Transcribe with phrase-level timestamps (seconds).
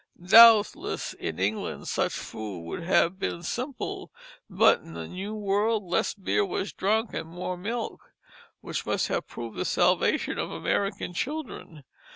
[0.19, 4.11] Doubtless in England such food would have been simple;
[4.49, 8.11] but in the new world less beer was drank and more milk,
[8.61, 11.83] which must have proved the salvation of American children.